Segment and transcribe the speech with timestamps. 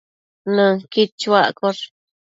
[0.55, 1.83] Nënquid chuaccosh